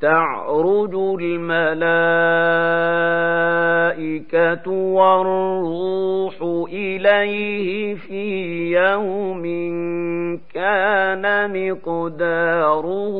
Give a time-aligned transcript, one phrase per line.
[0.00, 1.90] تعرج الملائكة
[4.70, 6.42] والروح
[6.72, 9.44] إليه في يوم
[10.54, 13.16] كان مقداره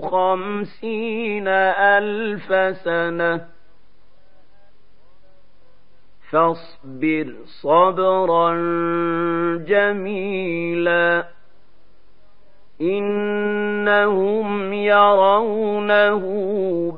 [0.00, 3.46] خمسين ألف سنة.
[6.30, 8.54] فاصبر صبرا
[9.56, 11.24] جميلا.
[13.90, 16.22] إنهم يرونه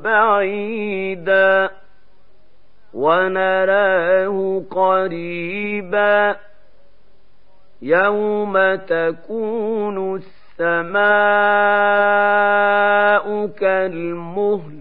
[0.05, 1.70] بعيدا
[2.94, 6.36] ونراه قريبا
[7.83, 10.22] يوم تكون
[10.61, 11.06] السماء
[13.47, 14.78] كالمهل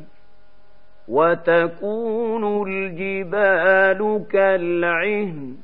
[1.08, 5.56] وتكون الجبال كالعهن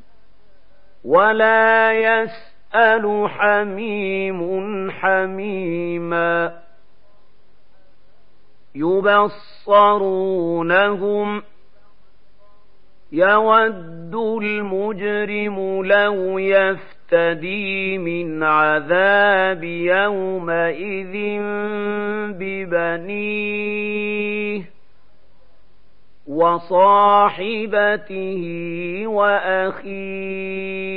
[1.05, 6.59] ولا يس يسأل حميم حميما
[9.67, 10.23] يبصرونهم
[13.11, 21.41] يود المجرم لو يفتدي من عذاب يومئذ
[22.39, 23.77] ببنيه
[26.27, 27.63] وصاحبته
[29.07, 30.96] واخيه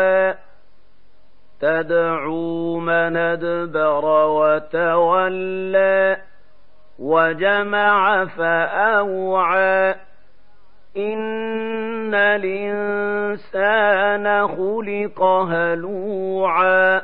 [1.61, 6.17] تدعو من ادبر وتولى
[6.99, 9.95] وجمع فأوعى.
[10.97, 17.01] إن الإنسان خلق هلوعا.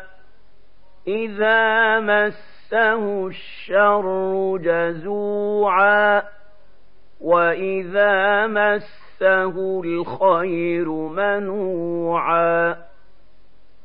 [1.07, 6.23] إذا مسه الشر جزوعا.
[7.21, 12.86] وإذا مسه الخير منوعا.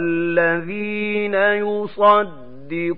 [0.00, 1.34] والذين
[1.64, 2.92] يصدقون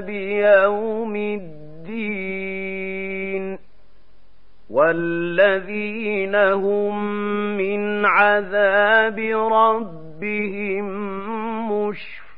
[0.00, 2.72] بيوم الدين
[4.70, 7.16] والذين هم
[7.56, 9.18] من عذاب
[9.52, 10.86] ربهم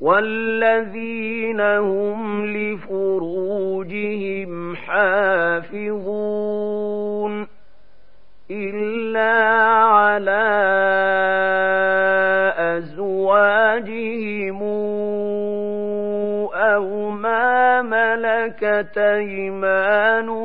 [0.10, 4.06] والذين هم لفروجهم
[4.76, 6.40] حافظون
[8.52, 9.32] إلا
[9.84, 10.50] على
[12.78, 14.64] أزواجهم
[16.54, 20.40] أو ما ملكت أيمانهم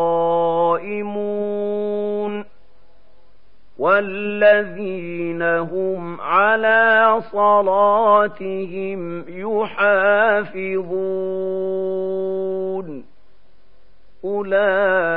[3.79, 10.93] والذين هم على صلاتهم يحافظون
[14.25, 15.13] أولئك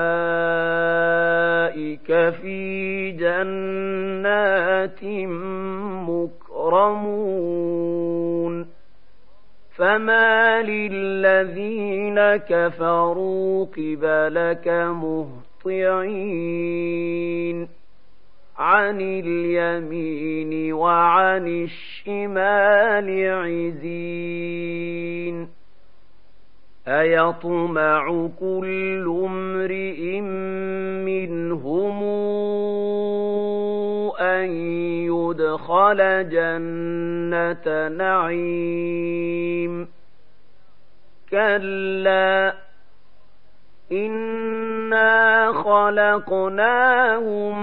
[2.30, 5.00] في جنات
[6.76, 8.67] مكرمون
[9.76, 14.69] فما للذين كفروا قبلك
[15.67, 16.56] مهطعين.
[18.58, 24.87] عن اليمين وعن الشمال عزين.
[26.88, 30.20] أيطمع كل امرئ
[31.00, 32.02] منهم
[34.20, 34.50] أن
[35.31, 39.88] يدخل جنة نعيم.
[41.31, 42.55] كلا
[43.93, 47.56] إنا خلقناهم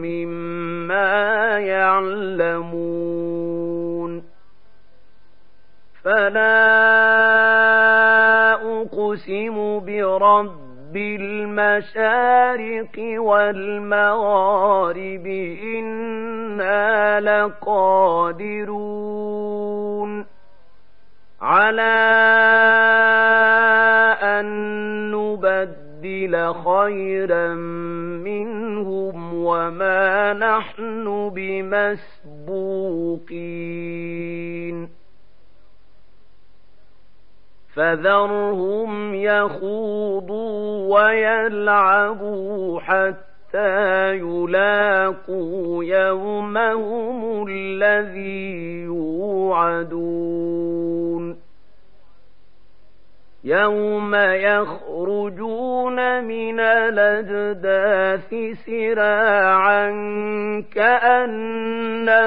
[0.00, 3.16] مما يعلمون.
[6.04, 6.86] فلا
[8.52, 15.26] أقسم برب المشارق والمغارب
[17.20, 18.76] لقادرون
[21.40, 21.82] على
[24.22, 24.46] أن
[25.10, 27.54] نبدل خيرا
[28.24, 32.56] منهم وما نحن بمسبوقين.
[37.76, 43.25] فذرهم يخوضوا ويلعبوا حتى
[44.12, 50.26] يلاقوا يومهم الذي يوعدون
[53.46, 58.34] يوم يخرجون من الأجداث
[58.66, 59.90] سراعا
[60.74, 62.26] كأنهم